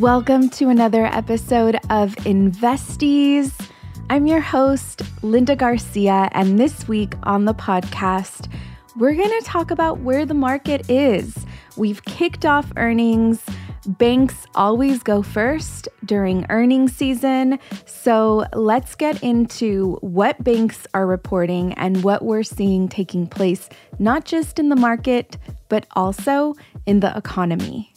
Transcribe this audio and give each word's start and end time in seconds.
Welcome 0.00 0.48
to 0.52 0.70
another 0.70 1.04
episode 1.04 1.74
of 1.90 2.16
Investees. 2.24 3.52
I'm 4.08 4.26
your 4.26 4.40
host, 4.40 5.02
Linda 5.20 5.54
Garcia, 5.54 6.30
and 6.32 6.58
this 6.58 6.88
week 6.88 7.16
on 7.24 7.44
the 7.44 7.52
podcast, 7.52 8.50
we're 8.96 9.14
going 9.14 9.28
to 9.28 9.44
talk 9.44 9.70
about 9.70 9.98
where 9.98 10.24
the 10.24 10.32
market 10.32 10.88
is. 10.88 11.44
We've 11.76 12.02
kicked 12.06 12.46
off 12.46 12.72
earnings. 12.78 13.44
Banks 13.86 14.46
always 14.54 15.02
go 15.02 15.20
first 15.22 15.86
during 16.06 16.46
earnings 16.48 16.96
season. 16.96 17.58
So 17.84 18.46
let's 18.54 18.94
get 18.94 19.22
into 19.22 19.98
what 20.00 20.42
banks 20.42 20.86
are 20.94 21.06
reporting 21.06 21.74
and 21.74 22.02
what 22.02 22.24
we're 22.24 22.42
seeing 22.42 22.88
taking 22.88 23.26
place, 23.26 23.68
not 23.98 24.24
just 24.24 24.58
in 24.58 24.70
the 24.70 24.76
market, 24.76 25.36
but 25.68 25.86
also 25.94 26.54
in 26.86 27.00
the 27.00 27.14
economy. 27.14 27.92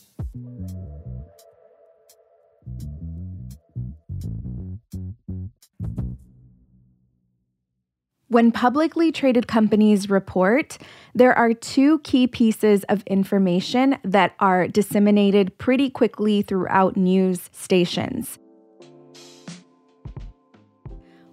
When 8.34 8.52
publicly 8.52 9.12
traded 9.12 9.48
companies 9.48 10.10
report, 10.10 10.80
there 11.14 11.38
are 11.38 11.54
two 11.54 12.00
key 12.00 12.26
pieces 12.26 12.84
of 12.86 13.04
information 13.04 13.98
that 14.04 14.34
are 14.40 14.68
disseminated 14.68 15.56
pretty 15.60 15.92
quickly 15.92 16.42
throughout 16.42 16.98
news 16.98 17.52
stations. 17.52 18.40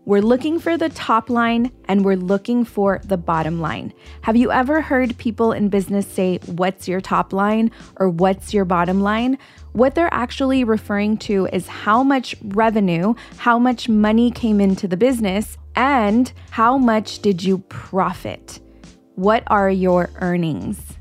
We're 0.06 0.22
looking 0.22 0.59
for 0.59 0.78
the 0.78 0.88
top 0.88 1.28
line 1.28 1.70
and 1.84 2.04
we're 2.04 2.16
looking 2.16 2.64
for 2.64 3.00
the 3.04 3.18
bottom 3.18 3.60
line. 3.60 3.92
Have 4.22 4.34
you 4.34 4.50
ever 4.50 4.80
heard 4.80 5.16
people 5.18 5.52
in 5.52 5.68
business 5.68 6.06
say, 6.06 6.38
What's 6.46 6.88
your 6.88 7.02
top 7.02 7.34
line 7.34 7.70
or 7.96 8.08
what's 8.08 8.55
your 8.55 8.64
bottom 8.64 9.02
line? 9.02 9.36
What 9.72 9.94
they're 9.94 10.12
actually 10.12 10.64
referring 10.64 11.19
to 11.19 11.48
is 11.52 11.69
how 11.69 12.02
much 12.02 12.34
revenue, 12.42 13.14
how 13.36 13.58
much 13.58 13.88
money 13.88 14.30
came 14.30 14.58
into 14.58 14.88
the 14.88 14.97
business, 14.97 15.58
and 15.77 16.32
how 16.50 16.78
much 16.78 17.20
did 17.20 17.42
you 17.42 17.58
profit? 17.69 18.58
What 19.16 19.44
are 19.48 19.70
your 19.70 20.08
earnings? 20.16 21.00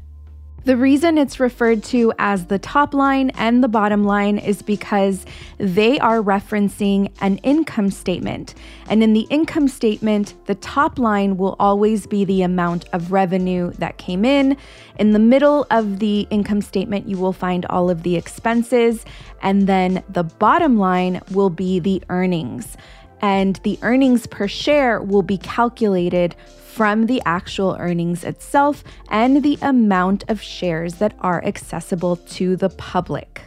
The 0.65 0.75
reason 0.75 1.17
it's 1.17 1.39
referred 1.39 1.83
to 1.85 2.11
as 2.19 2.45
the 2.45 2.59
top 2.59 2.93
line 2.93 3.29
and 3.31 3.63
the 3.63 3.69
bottom 3.69 4.03
line 4.03 4.37
is 4.37 4.61
because 4.61 5.25
they 5.57 5.97
are 5.99 6.21
referencing 6.21 7.11
an 7.21 7.37
income 7.37 7.89
statement. 7.89 8.55
And 8.89 9.01
in 9.01 9.13
the 9.13 9.25
income 9.29 9.69
statement, 9.69 10.35
the 10.47 10.55
top 10.55 10.99
line 10.99 11.37
will 11.37 11.55
always 11.59 12.05
be 12.05 12.25
the 12.25 12.41
amount 12.41 12.85
of 12.91 13.11
revenue 13.11 13.71
that 13.77 13.97
came 13.97 14.25
in. 14.25 14.57
In 14.97 15.11
the 15.11 15.19
middle 15.19 15.65
of 15.71 15.99
the 15.99 16.27
income 16.29 16.61
statement, 16.61 17.07
you 17.07 17.17
will 17.17 17.33
find 17.33 17.65
all 17.67 17.89
of 17.89 18.03
the 18.03 18.17
expenses. 18.17 19.05
And 19.41 19.65
then 19.65 20.03
the 20.09 20.23
bottom 20.23 20.77
line 20.77 21.21
will 21.31 21.49
be 21.49 21.79
the 21.79 22.03
earnings 22.09 22.75
and 23.21 23.57
the 23.57 23.77
earnings 23.81 24.27
per 24.27 24.47
share 24.47 25.01
will 25.01 25.21
be 25.21 25.37
calculated 25.37 26.35
from 26.79 27.07
the 27.07 27.21
actual 27.25 27.75
earnings 27.79 28.23
itself 28.23 28.83
and 29.09 29.43
the 29.43 29.57
amount 29.61 30.23
of 30.29 30.41
shares 30.41 30.95
that 30.95 31.13
are 31.19 31.43
accessible 31.43 32.15
to 32.15 32.55
the 32.55 32.69
public. 32.69 33.41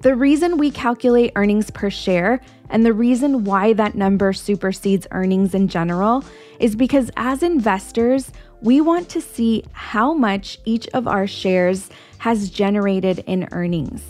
The 0.00 0.16
reason 0.16 0.56
we 0.56 0.72
calculate 0.72 1.30
earnings 1.36 1.70
per 1.70 1.88
share 1.88 2.40
and 2.70 2.84
the 2.84 2.92
reason 2.92 3.44
why 3.44 3.74
that 3.74 3.94
number 3.94 4.32
supersedes 4.32 5.06
earnings 5.12 5.54
in 5.54 5.68
general 5.68 6.24
is 6.58 6.74
because 6.74 7.10
as 7.16 7.42
investors, 7.42 8.32
we 8.62 8.80
want 8.80 9.08
to 9.10 9.20
see 9.20 9.62
how 9.72 10.12
much 10.12 10.58
each 10.64 10.88
of 10.88 11.06
our 11.06 11.26
shares 11.26 11.90
has 12.18 12.50
generated 12.50 13.22
in 13.26 13.46
earnings. 13.52 14.02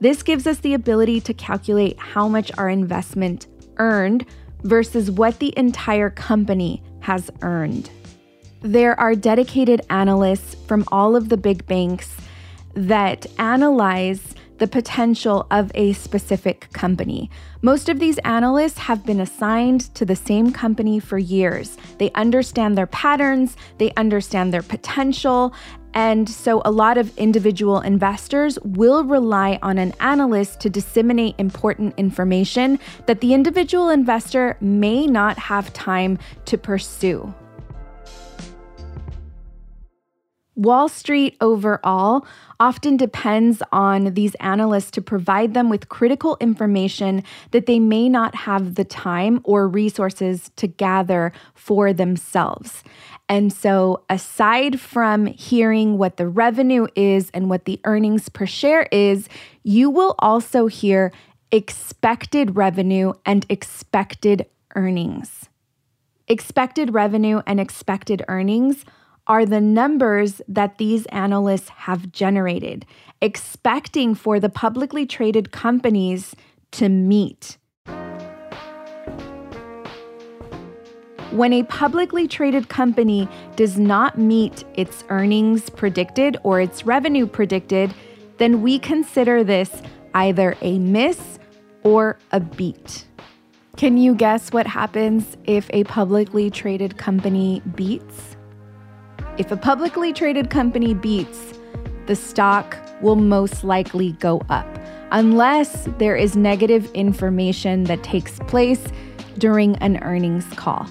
This 0.00 0.22
gives 0.22 0.46
us 0.46 0.58
the 0.58 0.74
ability 0.74 1.20
to 1.20 1.34
calculate 1.34 1.98
how 1.98 2.26
much 2.26 2.50
our 2.56 2.68
investment 2.68 3.46
earned 3.80 4.24
versus 4.62 5.10
what 5.10 5.40
the 5.40 5.52
entire 5.56 6.10
company 6.10 6.82
has 7.00 7.30
earned. 7.42 7.90
There 8.60 8.98
are 9.00 9.14
dedicated 9.14 9.80
analysts 9.90 10.54
from 10.66 10.84
all 10.92 11.16
of 11.16 11.30
the 11.30 11.36
big 11.36 11.66
banks 11.66 12.14
that 12.74 13.26
analyze 13.38 14.34
the 14.60 14.68
potential 14.68 15.46
of 15.50 15.72
a 15.74 15.94
specific 15.94 16.68
company. 16.72 17.30
Most 17.62 17.88
of 17.88 17.98
these 17.98 18.18
analysts 18.18 18.78
have 18.78 19.04
been 19.04 19.20
assigned 19.20 19.92
to 19.94 20.04
the 20.04 20.14
same 20.14 20.52
company 20.52 21.00
for 21.00 21.18
years. 21.18 21.76
They 21.98 22.12
understand 22.12 22.76
their 22.78 22.86
patterns, 22.86 23.56
they 23.78 23.90
understand 23.96 24.52
their 24.52 24.62
potential, 24.62 25.54
and 25.94 26.28
so 26.28 26.62
a 26.64 26.70
lot 26.70 26.98
of 26.98 27.16
individual 27.18 27.80
investors 27.80 28.58
will 28.62 29.02
rely 29.02 29.58
on 29.62 29.78
an 29.78 29.92
analyst 29.98 30.60
to 30.60 30.70
disseminate 30.70 31.34
important 31.38 31.94
information 31.96 32.78
that 33.06 33.20
the 33.20 33.34
individual 33.34 33.88
investor 33.88 34.56
may 34.60 35.06
not 35.06 35.38
have 35.38 35.72
time 35.72 36.18
to 36.44 36.56
pursue. 36.56 37.34
Wall 40.60 40.90
Street 40.90 41.38
overall 41.40 42.26
often 42.60 42.98
depends 42.98 43.62
on 43.72 44.12
these 44.12 44.34
analysts 44.36 44.90
to 44.90 45.00
provide 45.00 45.54
them 45.54 45.70
with 45.70 45.88
critical 45.88 46.36
information 46.38 47.24
that 47.52 47.64
they 47.64 47.78
may 47.78 48.10
not 48.10 48.34
have 48.34 48.74
the 48.74 48.84
time 48.84 49.40
or 49.44 49.66
resources 49.66 50.50
to 50.56 50.66
gather 50.66 51.32
for 51.54 51.94
themselves. 51.94 52.84
And 53.26 53.50
so, 53.50 54.02
aside 54.10 54.78
from 54.78 55.24
hearing 55.24 55.96
what 55.96 56.18
the 56.18 56.28
revenue 56.28 56.88
is 56.94 57.30
and 57.32 57.48
what 57.48 57.64
the 57.64 57.80
earnings 57.84 58.28
per 58.28 58.44
share 58.44 58.86
is, 58.92 59.30
you 59.62 59.88
will 59.88 60.14
also 60.18 60.66
hear 60.66 61.10
expected 61.50 62.56
revenue 62.56 63.14
and 63.24 63.46
expected 63.48 64.44
earnings. 64.74 65.48
Expected 66.28 66.92
revenue 66.92 67.40
and 67.46 67.58
expected 67.58 68.22
earnings 68.28 68.84
are 69.26 69.46
the 69.46 69.60
numbers 69.60 70.40
that 70.48 70.78
these 70.78 71.06
analysts 71.06 71.68
have 71.68 72.10
generated, 72.12 72.86
expecting 73.20 74.14
for 74.14 74.40
the 74.40 74.48
publicly 74.48 75.06
traded 75.06 75.52
companies 75.52 76.34
to 76.72 76.88
meet. 76.88 77.58
When 81.30 81.52
a 81.52 81.62
publicly 81.62 82.26
traded 82.26 82.68
company 82.68 83.28
does 83.54 83.78
not 83.78 84.18
meet 84.18 84.64
its 84.74 85.04
earnings 85.10 85.70
predicted 85.70 86.36
or 86.42 86.60
its 86.60 86.84
revenue 86.84 87.26
predicted, 87.26 87.94
then 88.38 88.62
we 88.62 88.80
consider 88.80 89.44
this 89.44 89.70
either 90.14 90.56
a 90.60 90.80
miss 90.80 91.38
or 91.84 92.18
a 92.32 92.40
beat. 92.40 93.06
Can 93.76 93.96
you 93.96 94.14
guess 94.14 94.52
what 94.52 94.66
happens 94.66 95.36
if 95.44 95.70
a 95.72 95.84
publicly 95.84 96.50
traded 96.50 96.98
company 96.98 97.62
beats? 97.76 98.29
If 99.40 99.50
a 99.50 99.56
publicly 99.56 100.12
traded 100.12 100.50
company 100.50 100.92
beats, 100.92 101.54
the 102.04 102.14
stock 102.14 102.76
will 103.00 103.16
most 103.16 103.64
likely 103.64 104.12
go 104.20 104.42
up, 104.50 104.68
unless 105.12 105.88
there 105.96 106.14
is 106.14 106.36
negative 106.36 106.90
information 106.92 107.84
that 107.84 108.02
takes 108.02 108.38
place 108.40 108.84
during 109.38 109.76
an 109.76 109.96
earnings 110.02 110.44
call. 110.56 110.86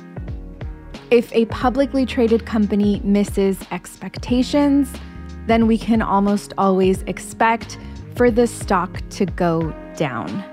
If 1.11 1.31
a 1.31 1.45
publicly 1.45 2.07
traded 2.07 2.47
company 2.47 3.01
misses 3.03 3.59
expectations, 3.69 4.91
then 5.45 5.67
we 5.67 5.77
can 5.77 6.01
almost 6.01 6.51
always 6.57 7.03
expect 7.03 7.77
for 8.15 8.31
the 8.31 8.47
stock 8.47 8.99
to 9.11 9.27
go 9.27 9.71
down. 9.95 10.43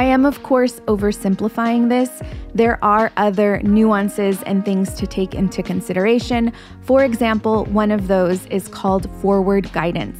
I 0.00 0.04
am, 0.04 0.24
of 0.24 0.42
course, 0.42 0.80
oversimplifying 0.86 1.90
this. 1.90 2.22
There 2.54 2.82
are 2.82 3.12
other 3.18 3.60
nuances 3.60 4.42
and 4.44 4.64
things 4.64 4.94
to 4.94 5.06
take 5.06 5.34
into 5.34 5.62
consideration. 5.62 6.54
For 6.80 7.04
example, 7.04 7.66
one 7.66 7.90
of 7.90 8.08
those 8.08 8.46
is 8.46 8.66
called 8.66 9.10
forward 9.20 9.70
guidance. 9.74 10.18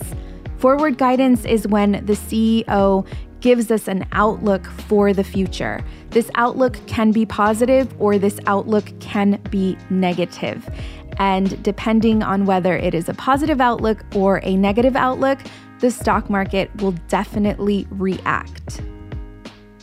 Forward 0.59 0.99
guidance 0.99 1.47
is 1.47 1.67
when 1.67 1.93
the 2.05 2.13
CEO 2.13 3.07
gives 3.41 3.71
us 3.71 3.89
an 3.89 4.07
outlook 4.13 4.67
for 4.67 5.15
the 5.15 5.25
future. 5.25 5.83
This 6.11 6.31
outlook 6.35 6.77
can 6.87 7.11
be 7.11 7.25
positive 7.25 7.89
or 7.99 8.19
this 8.19 8.39
outlook 8.47 8.93
can 9.01 9.41
be 9.49 9.79
negative. 9.89 10.69
And 11.17 11.63
depending 11.63 12.23
on 12.23 12.45
whether 12.45 12.77
it 12.77 12.93
is 12.93 13.09
a 13.09 13.15
positive 13.15 13.63
outlook 13.63 14.05
or 14.15 14.43
a 14.43 14.57
negative 14.57 14.95
outlook, 14.95 15.39
the 15.79 15.91
stock 15.91 16.29
market 16.29 16.71
will 16.83 16.93
definitely 17.09 17.87
react. 17.89 18.83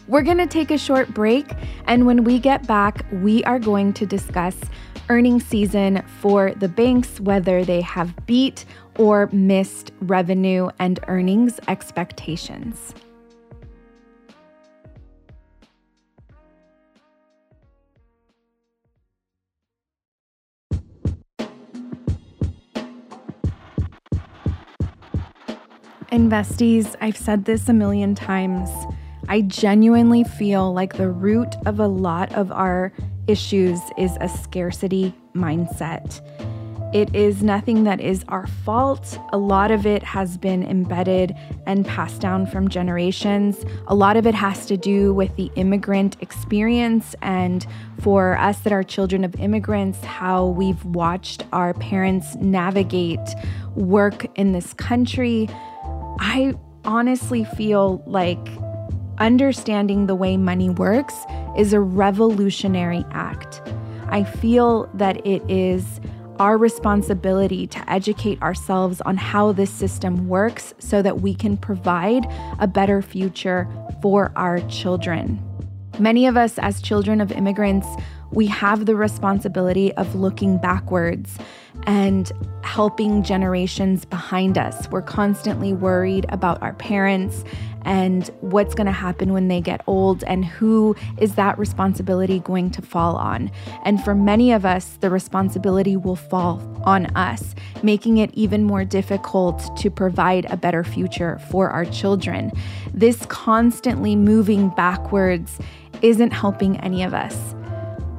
We're 0.07 0.21
going 0.21 0.37
to 0.37 0.47
take 0.47 0.71
a 0.71 0.77
short 0.77 1.13
break, 1.13 1.51
and 1.85 2.05
when 2.05 2.23
we 2.23 2.39
get 2.39 2.65
back, 2.65 3.05
we 3.11 3.43
are 3.43 3.59
going 3.59 3.91
to 3.93 4.05
discuss 4.05 4.55
earnings 5.09 5.45
season 5.45 6.01
for 6.21 6.51
the 6.51 6.69
banks, 6.69 7.19
whether 7.19 7.65
they 7.65 7.81
have 7.81 8.15
beat 8.25 8.63
or 8.97 9.27
missed 9.33 9.91
revenue 9.99 10.69
and 10.79 11.01
earnings 11.09 11.59
expectations. 11.67 12.93
Investees, 26.13 26.95
I've 27.01 27.17
said 27.17 27.43
this 27.43 27.67
a 27.67 27.73
million 27.73 28.15
times. 28.15 28.69
I 29.29 29.41
genuinely 29.41 30.23
feel 30.23 30.73
like 30.73 30.95
the 30.95 31.09
root 31.09 31.55
of 31.65 31.79
a 31.79 31.87
lot 31.87 32.33
of 32.33 32.51
our 32.51 32.93
issues 33.27 33.79
is 33.97 34.17
a 34.21 34.29
scarcity 34.29 35.13
mindset. 35.35 36.21
It 36.93 37.13
is 37.13 37.43
nothing 37.43 37.83
that 37.83 37.99
is 37.99 38.23
our 38.29 38.47
fault. 38.47 39.19
A 39.33 39.37
lot 39.37 39.71
of 39.71 39.85
it 39.85 40.01
has 40.03 40.37
been 40.37 40.63
embedded 40.63 41.35
and 41.65 41.85
passed 41.85 42.21
down 42.21 42.45
from 42.45 42.69
generations. 42.69 43.65
A 43.87 43.93
lot 43.93 44.15
of 44.15 44.25
it 44.25 44.33
has 44.33 44.65
to 44.67 44.77
do 44.77 45.13
with 45.13 45.35
the 45.35 45.51
immigrant 45.55 46.15
experience, 46.21 47.13
and 47.21 47.67
for 47.99 48.37
us 48.37 48.59
that 48.59 48.71
are 48.71 48.83
children 48.83 49.25
of 49.25 49.35
immigrants, 49.35 50.01
how 50.05 50.45
we've 50.45 50.83
watched 50.85 51.43
our 51.51 51.73
parents 51.73 52.35
navigate 52.35 53.35
work 53.75 54.25
in 54.37 54.53
this 54.53 54.73
country. 54.73 55.49
I 56.21 56.53
honestly 56.85 57.43
feel 57.43 58.01
like 58.07 58.47
understanding 59.19 60.07
the 60.07 60.15
way 60.15 60.37
money 60.37 60.69
works 60.69 61.15
is 61.57 61.73
a 61.73 61.79
revolutionary 61.79 63.05
act. 63.11 63.61
I 64.09 64.23
feel 64.23 64.89
that 64.93 65.25
it 65.25 65.43
is 65.49 65.99
our 66.39 66.57
responsibility 66.57 67.67
to 67.67 67.91
educate 67.91 68.41
ourselves 68.41 69.01
on 69.01 69.17
how 69.17 69.51
this 69.51 69.71
system 69.71 70.27
works 70.27 70.73
so 70.79 71.01
that 71.01 71.21
we 71.21 71.33
can 71.33 71.57
provide 71.57 72.25
a 72.59 72.67
better 72.67 73.01
future 73.01 73.67
for 74.01 74.31
our 74.35 74.59
children. 74.69 75.43
Many 75.99 76.27
of 76.27 76.37
us, 76.37 76.59
as 76.59 76.79
children 76.79 77.21
of 77.21 77.31
immigrants, 77.31 77.87
we 78.31 78.47
have 78.47 78.85
the 78.85 78.95
responsibility 78.95 79.93
of 79.93 80.15
looking 80.15 80.57
backwards 80.57 81.37
and 81.83 82.31
helping 82.63 83.23
generations 83.23 84.05
behind 84.05 84.57
us. 84.57 84.89
We're 84.89 85.01
constantly 85.01 85.73
worried 85.73 86.25
about 86.29 86.61
our 86.61 86.73
parents 86.73 87.43
and 87.85 88.27
what's 88.41 88.75
going 88.75 88.87
to 88.87 88.91
happen 88.91 89.31
when 89.31 89.47
they 89.47 89.61
get 89.61 89.81
old 89.87 90.23
and 90.25 90.43
who 90.43 90.95
is 91.17 91.35
that 91.35 91.57
responsibility 91.57 92.39
going 92.39 92.69
to 92.71 92.81
fall 92.81 93.15
on. 93.15 93.49
And 93.85 94.03
for 94.03 94.13
many 94.13 94.51
of 94.51 94.65
us, 94.65 94.97
the 94.99 95.09
responsibility 95.09 95.95
will 95.95 96.17
fall 96.17 96.61
on 96.83 97.05
us, 97.15 97.55
making 97.83 98.17
it 98.17 98.31
even 98.33 98.63
more 98.65 98.83
difficult 98.83 99.75
to 99.77 99.89
provide 99.89 100.45
a 100.49 100.57
better 100.57 100.83
future 100.83 101.39
for 101.49 101.69
our 101.69 101.85
children. 101.85 102.51
This 102.93 103.25
constantly 103.27 104.15
moving 104.17 104.69
backwards 104.69 105.57
isn't 106.01 106.31
helping 106.31 106.77
any 106.81 107.03
of 107.03 107.13
us. 107.13 107.55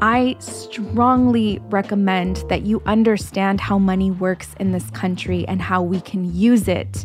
I 0.00 0.36
strongly 0.38 1.60
recommend 1.70 2.44
that 2.48 2.62
you 2.62 2.80
understand 2.86 3.60
how 3.60 3.78
money 3.78 4.12
works 4.12 4.54
in 4.60 4.70
this 4.70 4.88
country 4.90 5.44
and 5.48 5.60
how 5.60 5.82
we 5.82 6.00
can 6.00 6.32
use 6.32 6.68
it 6.68 7.04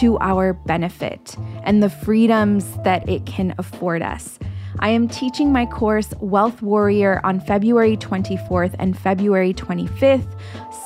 to 0.00 0.18
our 0.20 0.54
benefit 0.54 1.36
and 1.64 1.82
the 1.82 1.90
freedoms 1.90 2.64
that 2.84 3.06
it 3.06 3.26
can 3.26 3.54
afford 3.58 4.00
us. 4.00 4.38
I 4.78 4.88
am 4.90 5.08
teaching 5.08 5.52
my 5.52 5.66
course 5.66 6.12
Wealth 6.20 6.62
Warrior 6.62 7.20
on 7.24 7.40
February 7.40 7.96
24th 7.96 8.74
and 8.78 8.98
February 8.98 9.54
25th, 9.54 10.26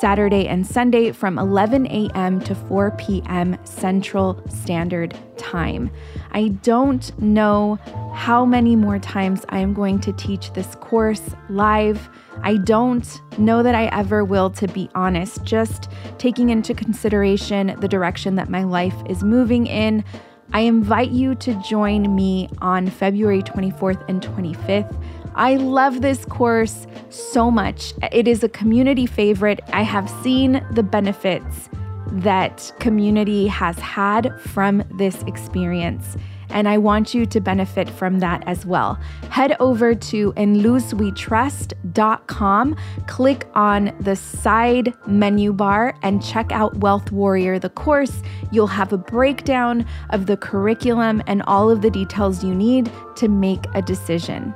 Saturday 0.01 0.47
and 0.49 0.67
Sunday 0.67 1.13
from 1.13 1.39
11 1.39 1.87
a.m. 1.87 2.41
to 2.41 2.55
4 2.55 2.91
p.m. 2.93 3.57
Central 3.65 4.43
Standard 4.49 5.17
Time. 5.37 5.91
I 6.33 6.49
don't 6.49 7.17
know 7.21 7.79
how 8.15 8.45
many 8.45 8.77
more 8.77 8.99
times 8.99 9.45
I 9.49 9.61
am 9.61 9.73
going 9.73 10.01
to 10.01 10.13
teach 10.13 10.53
this 10.53 10.75
course 10.77 11.23
live. 11.49 12.09
I 12.43 12.57
don't 12.57 13.21
know 13.39 13.63
that 13.63 13.75
I 13.75 13.87
ever 13.87 14.25
will, 14.25 14.51
to 14.51 14.69
be 14.69 14.91
honest, 14.95 15.45
just 15.45 15.91
taking 16.19 16.51
into 16.51 16.75
consideration 16.75 17.77
the 17.81 17.89
direction 17.89 18.35
that 18.35 18.51
my 18.51 18.65
life 18.65 18.97
is 19.09 19.23
moving 19.23 19.67
in. 19.67 20.05
I 20.53 20.61
invite 20.61 21.11
you 21.11 21.35
to 21.37 21.55
join 21.63 22.15
me 22.15 22.49
on 22.61 22.89
February 22.89 23.43
24th 23.43 24.03
and 24.09 24.23
25th. 24.23 24.97
I 25.35 25.57
love 25.57 26.01
this 26.01 26.25
course 26.25 26.87
so 27.11 27.51
much. 27.51 27.93
It 28.13 28.27
is 28.27 28.43
a 28.43 28.49
community 28.49 29.07
favorite. 29.07 29.61
I 29.73 29.83
have 29.83 30.09
seen 30.23 30.65
the 30.73 30.83
benefits 30.83 31.69
that 32.11 32.73
community 32.81 33.47
has 33.49 33.79
had 33.79 34.41
from 34.41 34.83
this 34.97 35.23
experience 35.25 36.17
and 36.51 36.69
I 36.69 36.77
want 36.79 37.15
you 37.15 37.27
to 37.27 37.41
benefit 37.41 37.89
from 37.91 38.21
that 38.21 38.43
as 38.47 38.65
well. 38.67 38.99
Head 39.31 39.57
over 39.61 39.95
to 39.95 40.33
inluzwetrust.com, 40.33 42.77
click 43.07 43.47
on 43.55 43.93
the 44.01 44.17
side 44.17 44.93
menu 45.07 45.53
bar, 45.53 45.95
and 46.03 46.21
check 46.23 46.51
out 46.53 46.79
Wealth 46.79 47.13
Warrior, 47.13 47.59
the 47.59 47.69
course. 47.71 48.23
You'll 48.51 48.67
have 48.69 48.93
a 48.93 48.99
breakdown 48.99 49.87
of 50.11 50.27
the 50.27 50.37
curriculum 50.37 51.23
and 51.27 51.43
all 51.43 51.71
of 51.71 51.83
the 51.83 51.91
details 51.91 52.45
you 52.45 52.55
need 52.55 52.93
to 53.17 53.27
make 53.29 53.65
a 53.75 53.83
decision. 53.83 54.55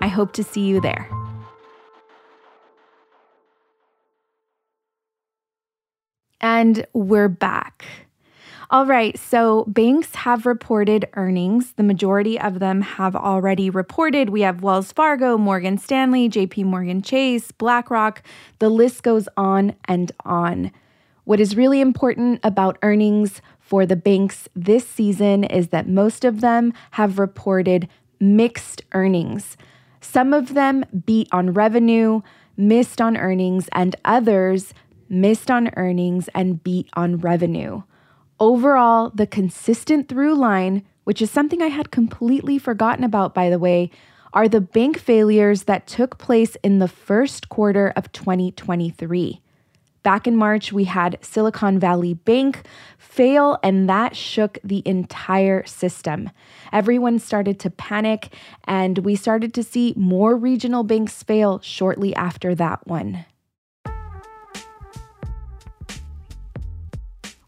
I 0.00 0.08
hope 0.08 0.32
to 0.32 0.42
see 0.42 0.62
you 0.62 0.80
there. 0.80 1.08
And 6.40 6.84
we're 6.92 7.28
back. 7.28 7.84
All 8.72 8.86
right, 8.86 9.18
so 9.18 9.66
banks 9.66 10.14
have 10.14 10.46
reported 10.46 11.06
earnings. 11.12 11.72
The 11.72 11.82
majority 11.82 12.40
of 12.40 12.58
them 12.58 12.80
have 12.80 13.14
already 13.14 13.68
reported. 13.68 14.30
We 14.30 14.40
have 14.40 14.62
Wells 14.62 14.92
Fargo, 14.92 15.36
Morgan 15.36 15.76
Stanley, 15.76 16.26
JP 16.30 16.64
Morgan 16.64 17.02
Chase, 17.02 17.52
BlackRock. 17.52 18.22
The 18.60 18.70
list 18.70 19.02
goes 19.02 19.28
on 19.36 19.74
and 19.84 20.10
on. 20.24 20.72
What 21.24 21.38
is 21.38 21.54
really 21.54 21.82
important 21.82 22.40
about 22.42 22.78
earnings 22.80 23.42
for 23.60 23.84
the 23.84 23.94
banks 23.94 24.48
this 24.56 24.88
season 24.88 25.44
is 25.44 25.68
that 25.68 25.86
most 25.86 26.24
of 26.24 26.40
them 26.40 26.72
have 26.92 27.18
reported 27.18 27.90
mixed 28.20 28.84
earnings. 28.92 29.58
Some 30.00 30.32
of 30.32 30.54
them 30.54 30.86
beat 31.04 31.28
on 31.30 31.52
revenue, 31.52 32.22
missed 32.56 33.02
on 33.02 33.18
earnings, 33.18 33.68
and 33.72 33.96
others 34.06 34.72
missed 35.10 35.50
on 35.50 35.68
earnings 35.76 36.30
and 36.34 36.64
beat 36.64 36.88
on 36.94 37.18
revenue. 37.18 37.82
Overall, 38.42 39.10
the 39.14 39.28
consistent 39.28 40.08
through 40.08 40.34
line, 40.34 40.84
which 41.04 41.22
is 41.22 41.30
something 41.30 41.62
I 41.62 41.68
had 41.68 41.92
completely 41.92 42.58
forgotten 42.58 43.04
about, 43.04 43.34
by 43.34 43.48
the 43.48 43.58
way, 43.60 43.88
are 44.32 44.48
the 44.48 44.60
bank 44.60 44.98
failures 44.98 45.62
that 45.64 45.86
took 45.86 46.18
place 46.18 46.56
in 46.64 46.80
the 46.80 46.88
first 46.88 47.48
quarter 47.48 47.92
of 47.94 48.10
2023. 48.10 49.40
Back 50.02 50.26
in 50.26 50.34
March, 50.34 50.72
we 50.72 50.82
had 50.82 51.18
Silicon 51.20 51.78
Valley 51.78 52.14
Bank 52.14 52.66
fail, 52.98 53.60
and 53.62 53.88
that 53.88 54.16
shook 54.16 54.58
the 54.64 54.82
entire 54.84 55.64
system. 55.64 56.28
Everyone 56.72 57.20
started 57.20 57.60
to 57.60 57.70
panic, 57.70 58.34
and 58.64 58.98
we 58.98 59.14
started 59.14 59.54
to 59.54 59.62
see 59.62 59.94
more 59.96 60.34
regional 60.34 60.82
banks 60.82 61.22
fail 61.22 61.60
shortly 61.60 62.12
after 62.16 62.56
that 62.56 62.84
one. 62.88 63.24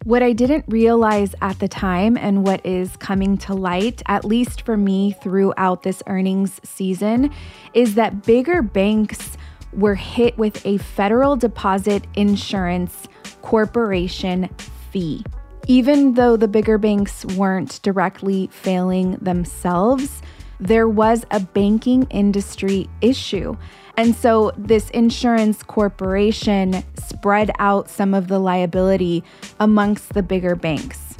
What 0.04 0.22
I 0.22 0.34
didn't 0.34 0.66
realize 0.68 1.34
at 1.40 1.58
the 1.60 1.66
time, 1.66 2.18
and 2.18 2.44
what 2.44 2.64
is 2.66 2.94
coming 2.98 3.38
to 3.38 3.54
light, 3.54 4.02
at 4.04 4.22
least 4.22 4.60
for 4.60 4.76
me 4.76 5.12
throughout 5.22 5.82
this 5.82 6.02
earnings 6.06 6.60
season, 6.62 7.30
is 7.72 7.94
that 7.94 8.22
bigger 8.22 8.60
banks 8.60 9.38
were 9.72 9.94
hit 9.94 10.36
with 10.36 10.64
a 10.66 10.76
federal 10.76 11.36
deposit 11.36 12.06
insurance 12.16 13.08
corporation 13.40 14.50
fee. 14.90 15.24
Even 15.68 16.12
though 16.12 16.36
the 16.36 16.48
bigger 16.48 16.76
banks 16.76 17.24
weren't 17.24 17.80
directly 17.82 18.48
failing 18.48 19.12
themselves, 19.22 20.20
there 20.60 20.88
was 20.88 21.24
a 21.30 21.40
banking 21.40 22.04
industry 22.10 22.88
issue. 23.00 23.56
And 23.96 24.14
so 24.14 24.52
this 24.56 24.90
insurance 24.90 25.62
corporation 25.62 26.82
spread 26.98 27.50
out 27.58 27.88
some 27.88 28.14
of 28.14 28.28
the 28.28 28.38
liability 28.38 29.22
amongst 29.60 30.14
the 30.14 30.22
bigger 30.22 30.56
banks. 30.56 31.16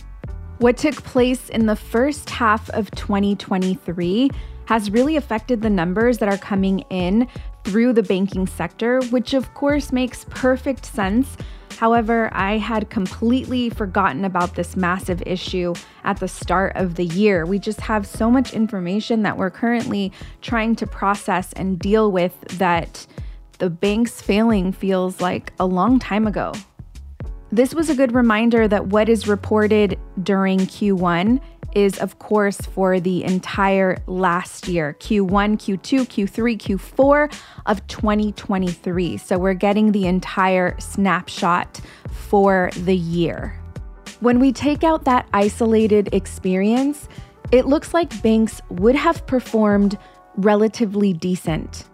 What 0.58 0.76
took 0.76 1.02
place 1.02 1.48
in 1.48 1.66
the 1.66 1.76
first 1.76 2.30
half 2.30 2.70
of 2.70 2.90
2023 2.92 4.30
has 4.66 4.90
really 4.90 5.16
affected 5.16 5.62
the 5.62 5.70
numbers 5.70 6.18
that 6.18 6.28
are 6.28 6.38
coming 6.38 6.80
in 6.90 7.28
through 7.64 7.92
the 7.92 8.02
banking 8.02 8.46
sector, 8.46 9.00
which 9.10 9.34
of 9.34 9.52
course 9.54 9.92
makes 9.92 10.24
perfect 10.30 10.86
sense 10.86 11.36
However, 11.76 12.30
I 12.32 12.58
had 12.58 12.90
completely 12.90 13.68
forgotten 13.70 14.24
about 14.24 14.54
this 14.54 14.76
massive 14.76 15.22
issue 15.26 15.74
at 16.04 16.20
the 16.20 16.28
start 16.28 16.76
of 16.76 16.94
the 16.94 17.04
year. 17.04 17.46
We 17.46 17.58
just 17.58 17.80
have 17.80 18.06
so 18.06 18.30
much 18.30 18.54
information 18.54 19.22
that 19.22 19.36
we're 19.36 19.50
currently 19.50 20.12
trying 20.40 20.76
to 20.76 20.86
process 20.86 21.52
and 21.54 21.78
deal 21.78 22.12
with 22.12 22.40
that 22.58 23.06
the 23.58 23.70
banks 23.70 24.20
failing 24.20 24.72
feels 24.72 25.20
like 25.20 25.52
a 25.58 25.66
long 25.66 25.98
time 25.98 26.26
ago. 26.26 26.52
This 27.54 27.72
was 27.72 27.88
a 27.88 27.94
good 27.94 28.16
reminder 28.16 28.66
that 28.66 28.88
what 28.88 29.08
is 29.08 29.28
reported 29.28 29.96
during 30.20 30.58
Q1 30.58 31.40
is, 31.76 31.96
of 32.00 32.18
course, 32.18 32.60
for 32.60 32.98
the 32.98 33.22
entire 33.22 33.96
last 34.08 34.66
year 34.66 34.96
Q1, 34.98 35.58
Q2, 35.58 36.00
Q3, 36.00 36.58
Q4 36.58 37.32
of 37.66 37.86
2023. 37.86 39.18
So 39.18 39.38
we're 39.38 39.54
getting 39.54 39.92
the 39.92 40.08
entire 40.08 40.74
snapshot 40.80 41.80
for 42.10 42.70
the 42.78 42.96
year. 42.96 43.56
When 44.18 44.40
we 44.40 44.50
take 44.50 44.82
out 44.82 45.04
that 45.04 45.28
isolated 45.32 46.12
experience, 46.12 47.08
it 47.52 47.66
looks 47.66 47.94
like 47.94 48.20
banks 48.20 48.60
would 48.68 48.96
have 48.96 49.28
performed 49.28 49.96
relatively 50.38 51.12
decent. 51.12 51.84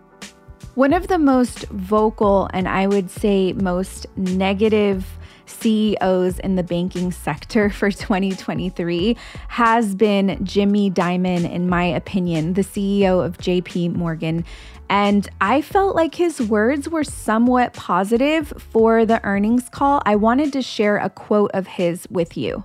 One 0.75 0.95
of 0.95 1.09
the 1.09 1.19
most 1.19 1.67
vocal 1.69 2.49
and 2.55 2.67
I 2.67 2.87
would 2.87 3.11
say 3.11 3.53
most 3.53 4.07
negative 4.17 5.05
CEOs 5.51 6.39
in 6.39 6.55
the 6.55 6.63
banking 6.63 7.13
sector 7.13 7.71
for 7.71 7.91
2023 7.91 9.17
has 9.49 9.95
been 9.95 10.43
Jimmy 10.45 10.91
Dimon, 10.91 11.51
in 11.51 11.69
my 11.69 11.85
opinion, 11.85 12.55
the 12.55 12.63
CEO 12.63 13.25
of 13.25 13.39
JP 13.39 13.97
Morgan. 13.97 14.45
And 14.89 15.29
I 15.41 15.63
felt 15.63 15.95
like 15.95 16.15
his 16.15 16.41
words 16.41 16.89
were 16.89 17.05
somewhat 17.05 17.75
positive 17.75 18.53
for 18.59 19.05
the 19.05 19.23
earnings 19.25 19.69
call. 19.69 20.03
I 20.05 20.17
wanted 20.17 20.53
to 20.55 20.63
share 20.63 20.97
a 20.97 21.11
quote 21.11 21.51
of 21.55 21.67
his 21.67 22.07
with 22.11 22.37
you. 22.37 22.65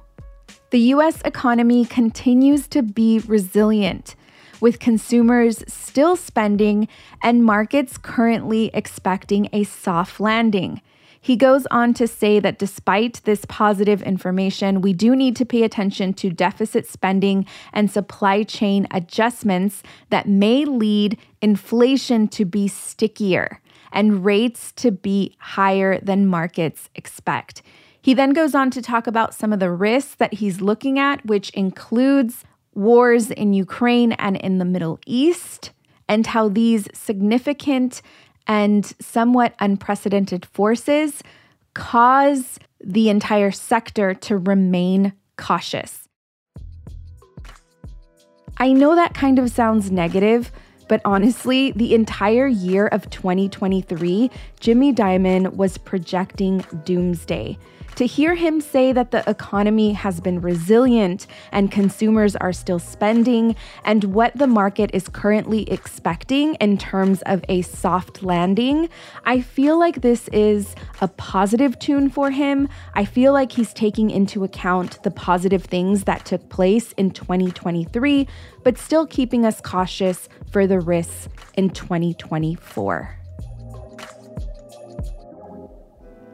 The 0.72 0.80
US 0.80 1.22
economy 1.24 1.86
continues 1.86 2.68
to 2.70 2.82
be 2.82 3.20
resilient 3.20 4.16
with 4.60 4.80
consumers 4.80 5.64
still 5.68 6.16
spending 6.16 6.88
and 7.22 7.44
markets 7.44 7.98
currently 7.98 8.72
expecting 8.74 9.48
a 9.54 9.64
soft 9.64 10.20
landing. 10.20 10.82
He 11.26 11.36
goes 11.36 11.66
on 11.72 11.96
to 11.96 12.08
say 12.08 12.40
that 12.40 12.60
despite 12.60 13.22
this 13.24 13.46
positive 13.46 14.04
information, 14.04 14.82
we 14.82 14.94
do 14.94 15.16
need 15.16 15.36
to 15.38 15.44
pay 15.44 15.64
attention 15.64 16.14
to 16.14 16.30
deficit 16.30 16.86
spending 16.88 17.48
and 17.74 17.90
supply 17.90 18.44
chain 18.44 18.86
adjustments 18.92 19.82
that 20.12 20.28
may 20.28 20.66
lead 20.66 21.18
inflation 21.42 22.28
to 22.28 22.46
be 22.46 22.68
stickier 22.68 23.60
and 23.92 24.24
rates 24.24 24.72
to 24.74 24.92
be 24.92 25.36
higher 25.40 26.00
than 26.00 26.28
markets 26.28 26.92
expect. 26.94 27.64
He 28.00 28.14
then 28.14 28.30
goes 28.30 28.54
on 28.54 28.70
to 28.70 28.82
talk 28.84 29.08
about 29.08 29.34
some 29.34 29.52
of 29.52 29.60
the 29.60 29.72
risks 29.72 30.14
that 30.14 30.36
he's 30.36 30.62
looking 30.62 31.00
at, 31.00 31.26
which 31.26 31.50
includes 31.56 32.44
wars 32.76 33.32
in 33.32 33.52
Ukraine 33.52 34.12
and 34.12 34.38
in 34.38 34.60
the 34.60 34.66
Middle 34.66 35.00
East, 35.08 35.72
and 36.08 36.28
how 36.28 36.50
these 36.50 36.88
significant 36.94 38.04
and 38.48 38.86
somewhat 39.00 39.54
unprecedented 39.60 40.46
forces 40.46 41.24
cause 41.74 42.60
the 42.84 43.10
entire 43.10 43.52
sector 43.52 44.14
to 44.14 44.38
remain 44.38 45.14
cautious. 45.38 46.08
I 48.58 48.72
know 48.72 48.96
that 48.96 49.14
kind 49.14 49.38
of 49.38 49.52
sounds 49.52 49.92
negative, 49.92 50.52
but 50.88 51.02
honestly, 51.04 51.72
the 51.72 51.94
entire 51.94 52.48
year 52.48 52.88
of 52.88 53.10
2023, 53.10 54.32
Jimmy 54.60 54.94
Dimon 54.94 55.56
was 55.56 55.78
projecting 55.78 56.64
doomsday. 56.86 57.58
To 57.96 58.06
hear 58.06 58.36
him 58.36 58.60
say 58.60 58.92
that 58.92 59.12
the 59.12 59.28
economy 59.30 59.94
has 59.94 60.20
been 60.20 60.42
resilient 60.42 61.28
and 61.54 61.72
consumers 61.72 62.36
are 62.36 62.52
still 62.52 62.78
spending, 62.78 63.56
and 63.86 64.04
what 64.14 64.36
the 64.36 64.48
market 64.48 64.90
is 64.94 65.08
currently 65.08 65.70
expecting 65.72 66.56
in 66.56 66.78
terms 66.78 67.22
of 67.22 67.46
a 67.48 67.62
soft 67.62 68.22
landing, 68.22 68.90
I 69.24 69.40
feel 69.40 69.80
like 69.80 70.02
this 70.02 70.28
is 70.34 70.76
a 71.00 71.08
positive 71.08 71.80
tune 71.80 72.10
for 72.10 72.32
him. 72.32 72.68
I 72.96 73.06
feel 73.06 73.32
like 73.32 73.54
he's 73.54 73.74
taking 73.74 74.10
into 74.10 74.44
account 74.44 75.02
the 75.04 75.12
positive 75.12 75.64
things 75.64 76.04
that 76.04 76.26
took 76.26 76.50
place 76.50 76.92
in 76.98 77.12
2023, 77.12 78.28
but 78.66 78.78
still 78.78 79.08
keeping 79.08 79.46
us 79.46 79.62
cautious 79.62 80.28
for 80.52 80.68
the 80.68 80.82
risks 80.82 81.30
in 81.54 81.70
2024. 81.70 83.25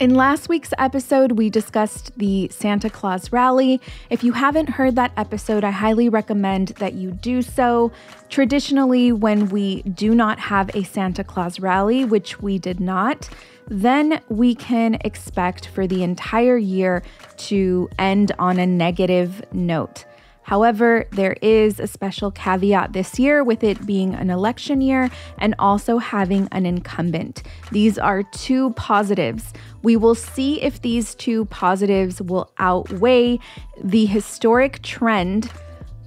In 0.01 0.15
last 0.15 0.49
week's 0.49 0.73
episode, 0.79 1.33
we 1.33 1.51
discussed 1.51 2.17
the 2.17 2.49
Santa 2.49 2.89
Claus 2.89 3.31
rally. 3.31 3.79
If 4.09 4.23
you 4.23 4.31
haven't 4.31 4.67
heard 4.67 4.95
that 4.95 5.11
episode, 5.15 5.63
I 5.63 5.69
highly 5.69 6.09
recommend 6.09 6.69
that 6.79 6.93
you 6.95 7.11
do 7.11 7.43
so. 7.43 7.91
Traditionally, 8.27 9.11
when 9.11 9.49
we 9.49 9.83
do 9.83 10.15
not 10.15 10.39
have 10.39 10.75
a 10.75 10.81
Santa 10.81 11.23
Claus 11.23 11.59
rally, 11.59 12.03
which 12.03 12.41
we 12.41 12.57
did 12.57 12.79
not, 12.79 13.29
then 13.67 14.19
we 14.27 14.55
can 14.55 14.97
expect 15.01 15.67
for 15.67 15.85
the 15.85 16.01
entire 16.01 16.57
year 16.57 17.03
to 17.37 17.87
end 17.99 18.31
on 18.39 18.57
a 18.57 18.65
negative 18.65 19.43
note. 19.53 20.05
However, 20.43 21.05
there 21.11 21.35
is 21.41 21.79
a 21.79 21.87
special 21.87 22.31
caveat 22.31 22.93
this 22.93 23.19
year 23.19 23.43
with 23.43 23.63
it 23.63 23.85
being 23.85 24.13
an 24.15 24.29
election 24.29 24.81
year 24.81 25.09
and 25.37 25.55
also 25.59 25.97
having 25.97 26.47
an 26.51 26.65
incumbent. 26.65 27.43
These 27.71 27.97
are 27.97 28.23
two 28.23 28.71
positives. 28.71 29.53
We 29.83 29.95
will 29.97 30.15
see 30.15 30.61
if 30.61 30.81
these 30.81 31.15
two 31.15 31.45
positives 31.45 32.21
will 32.21 32.51
outweigh 32.57 33.39
the 33.81 34.05
historic 34.05 34.81
trend 34.81 35.51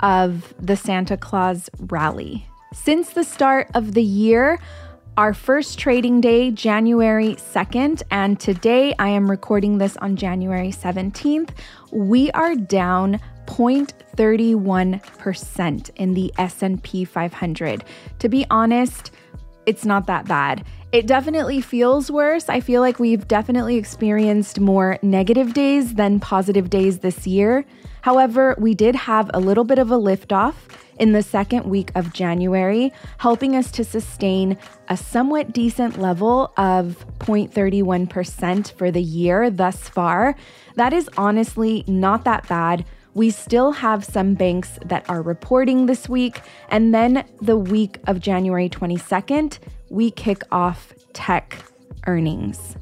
of 0.00 0.53
the 0.59 0.76
Santa 0.76 1.17
Claus 1.17 1.71
rally. 1.79 2.47
Since 2.75 3.11
the 3.11 3.25
start 3.25 3.71
of 3.75 3.95
the 3.95 4.03
year, 4.03 4.59
our 5.17 5.33
first 5.33 5.79
trading 5.79 6.21
day, 6.21 6.50
January 6.50 7.37
2nd, 7.37 8.03
and 8.11 8.38
today 8.41 8.95
I 8.99 9.11
am 9.11 9.31
recording 9.31 9.79
this 9.79 9.97
on 9.99 10.17
January 10.17 10.71
17th, 10.71 11.50
we 11.93 12.33
are 12.33 12.57
down 12.57 13.21
0.31% 13.46 15.90
in 15.96 16.14
the 16.14 16.32
S&P 16.38 17.04
500. 17.04 17.84
To 18.18 18.28
be 18.28 18.46
honest, 18.50 19.12
it's 19.66 19.84
not 19.84 20.06
that 20.06 20.26
bad. 20.26 20.64
It 20.92 21.06
definitely 21.06 21.60
feels 21.60 22.10
worse. 22.10 22.48
I 22.48 22.60
feel 22.60 22.80
like 22.80 23.00
we've 23.00 23.26
definitely 23.26 23.76
experienced 23.76 24.60
more 24.60 24.98
negative 25.02 25.52
days 25.52 25.94
than 25.94 26.20
positive 26.20 26.70
days 26.70 27.00
this 27.00 27.26
year. 27.26 27.64
However, 28.02 28.54
we 28.58 28.74
did 28.74 28.94
have 28.94 29.30
a 29.34 29.40
little 29.40 29.64
bit 29.64 29.78
of 29.78 29.90
a 29.90 29.96
liftoff 29.96 30.54
in 30.98 31.12
the 31.12 31.22
second 31.22 31.64
week 31.64 31.90
of 31.94 32.12
January, 32.12 32.92
helping 33.18 33.56
us 33.56 33.70
to 33.72 33.82
sustain 33.82 34.56
a 34.88 34.96
somewhat 34.96 35.52
decent 35.52 35.98
level 35.98 36.52
of 36.56 37.04
0.31% 37.18 38.72
for 38.72 38.90
the 38.90 39.02
year 39.02 39.50
thus 39.50 39.88
far. 39.88 40.36
That 40.76 40.92
is 40.92 41.10
honestly 41.16 41.82
not 41.86 42.24
that 42.24 42.46
bad 42.46 42.84
we 43.14 43.30
still 43.30 43.71
have 43.73 44.04
some 44.04 44.35
banks 44.35 44.78
that 44.85 45.09
are 45.09 45.23
reporting 45.23 45.87
this 45.87 46.09
week. 46.09 46.40
And 46.68 46.92
then 46.92 47.25
the 47.40 47.56
week 47.56 47.99
of 48.06 48.21
January 48.21 48.68
22nd, 48.68 49.59
we 49.88 50.11
kick 50.11 50.42
off 50.50 50.92
tech 51.12 51.56
earnings. 52.06 52.76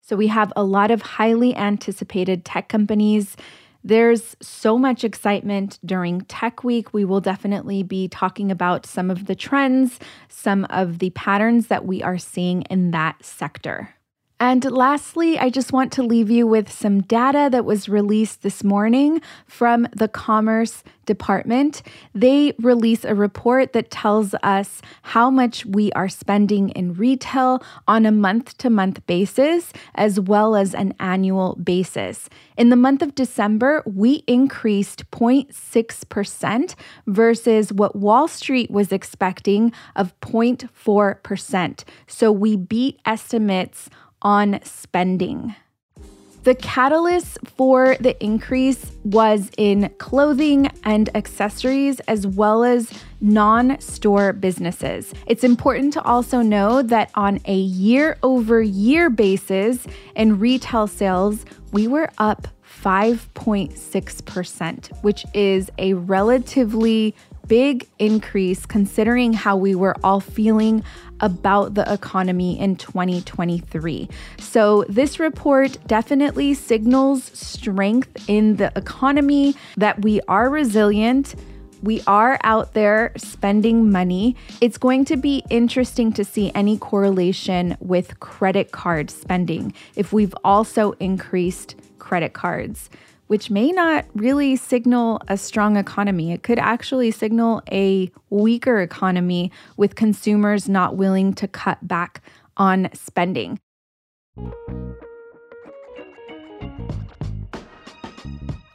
So 0.00 0.16
we 0.16 0.28
have 0.28 0.52
a 0.56 0.62
lot 0.62 0.90
of 0.90 1.02
highly 1.02 1.54
anticipated 1.54 2.44
tech 2.44 2.68
companies 2.68 3.36
there's 3.84 4.36
so 4.40 4.76
much 4.76 5.04
excitement 5.04 5.78
during 5.84 6.22
Tech 6.22 6.64
Week. 6.64 6.92
We 6.92 7.04
will 7.04 7.20
definitely 7.20 7.82
be 7.82 8.08
talking 8.08 8.50
about 8.50 8.86
some 8.86 9.10
of 9.10 9.26
the 9.26 9.34
trends, 9.34 9.98
some 10.28 10.66
of 10.70 10.98
the 10.98 11.10
patterns 11.10 11.68
that 11.68 11.86
we 11.86 12.02
are 12.02 12.18
seeing 12.18 12.62
in 12.62 12.90
that 12.90 13.24
sector. 13.24 13.94
And 14.40 14.64
lastly, 14.70 15.36
I 15.36 15.50
just 15.50 15.72
want 15.72 15.92
to 15.94 16.02
leave 16.04 16.30
you 16.30 16.46
with 16.46 16.70
some 16.70 17.02
data 17.02 17.48
that 17.50 17.64
was 17.64 17.88
released 17.88 18.42
this 18.42 18.62
morning 18.62 19.20
from 19.46 19.88
the 19.92 20.06
Commerce 20.06 20.84
Department. 21.06 21.82
They 22.14 22.52
release 22.60 23.04
a 23.04 23.16
report 23.16 23.72
that 23.72 23.90
tells 23.90 24.34
us 24.44 24.80
how 25.02 25.28
much 25.28 25.66
we 25.66 25.90
are 25.92 26.08
spending 26.08 26.68
in 26.70 26.94
retail 26.94 27.64
on 27.88 28.06
a 28.06 28.12
month 28.12 28.56
to 28.58 28.70
month 28.70 29.04
basis, 29.06 29.72
as 29.96 30.20
well 30.20 30.54
as 30.54 30.72
an 30.72 30.94
annual 31.00 31.56
basis. 31.56 32.28
In 32.56 32.68
the 32.68 32.76
month 32.76 33.02
of 33.02 33.16
December, 33.16 33.82
we 33.86 34.22
increased 34.28 35.10
0.6% 35.10 36.74
versus 37.08 37.72
what 37.72 37.96
Wall 37.96 38.28
Street 38.28 38.70
was 38.70 38.92
expecting 38.92 39.72
of 39.96 40.18
0.4%. 40.20 41.84
So 42.06 42.30
we 42.30 42.54
beat 42.54 43.00
estimates 43.04 43.90
on 44.22 44.60
spending. 44.64 45.54
The 46.44 46.54
catalyst 46.54 47.36
for 47.44 47.96
the 48.00 48.16
increase 48.24 48.90
was 49.04 49.50
in 49.58 49.90
clothing 49.98 50.70
and 50.84 51.14
accessories, 51.14 52.00
as 52.00 52.26
well 52.26 52.64
as 52.64 52.90
non 53.20 53.78
store 53.80 54.32
businesses. 54.32 55.12
It's 55.26 55.44
important 55.44 55.92
to 55.94 56.02
also 56.02 56.40
know 56.40 56.80
that 56.80 57.10
on 57.14 57.40
a 57.44 57.56
year 57.56 58.16
over 58.22 58.62
year 58.62 59.10
basis 59.10 59.86
in 60.16 60.38
retail 60.38 60.86
sales, 60.86 61.44
we 61.72 61.86
were 61.86 62.08
up 62.16 62.48
5.6%, 62.82 65.02
which 65.02 65.26
is 65.34 65.70
a 65.78 65.92
relatively 65.94 67.16
big 67.48 67.86
increase 67.98 68.66
considering 68.66 69.32
how 69.32 69.56
we 69.56 69.74
were 69.74 69.96
all 70.04 70.20
feeling 70.20 70.84
about 71.20 71.74
the 71.74 71.90
economy 71.92 72.58
in 72.58 72.76
2023. 72.76 74.08
So, 74.38 74.84
this 74.88 75.18
report 75.18 75.78
definitely 75.86 76.54
signals 76.54 77.24
strength 77.24 78.28
in 78.28 78.56
the 78.56 78.72
economy, 78.76 79.54
that 79.76 80.02
we 80.02 80.20
are 80.28 80.48
resilient. 80.48 81.34
we 81.80 82.02
are 82.08 82.40
out 82.42 82.74
there 82.74 83.12
spending 83.16 83.88
money. 83.90 84.34
It's 84.60 84.78
going 84.78 85.04
to 85.06 85.16
be 85.16 85.44
interesting 85.48 86.12
to 86.14 86.24
see 86.24 86.50
any 86.54 86.76
correlation 86.76 87.76
with 87.78 88.18
credit 88.18 88.72
card 88.72 89.10
spending 89.10 89.72
if 89.94 90.12
we've 90.12 90.34
also 90.42 90.92
increased 90.98 91.76
credit 92.00 92.32
cards, 92.32 92.90
which 93.28 93.50
may 93.50 93.70
not 93.70 94.04
really 94.14 94.56
signal 94.56 95.20
a 95.28 95.36
strong 95.36 95.76
economy. 95.76 96.32
It 96.32 96.42
could 96.42 96.58
actually 96.58 97.10
signal 97.10 97.62
a 97.70 98.10
weaker 98.30 98.80
economy 98.80 99.52
with 99.76 99.94
consumers 99.94 100.68
not 100.68 100.96
willing 100.96 101.32
to 101.34 101.46
cut 101.46 101.86
back 101.86 102.22
on 102.56 102.88
spending. 102.92 103.60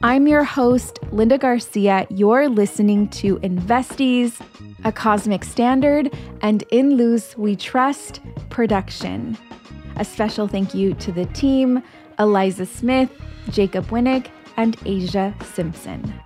I'm 0.02 0.26
your 0.26 0.44
host, 0.44 0.98
Linda 1.12 1.38
Garcia. 1.38 2.06
You're 2.10 2.48
listening 2.48 3.08
to 3.08 3.38
Investies, 3.38 4.38
a 4.84 4.92
Cosmic 4.92 5.44
Standard, 5.44 6.14
and 6.42 6.62
In 6.70 6.98
Luz 6.98 7.34
We 7.38 7.56
Trust 7.56 8.20
production. 8.50 9.38
A 9.96 10.04
special 10.04 10.46
thank 10.46 10.74
you 10.74 10.92
to 10.94 11.10
the 11.10 11.24
team 11.26 11.82
Eliza 12.18 12.66
Smith, 12.66 13.10
Jacob 13.50 13.86
Winnick, 13.86 14.28
and 14.56 14.76
Asia 14.84 15.34
Simpson. 15.54 16.23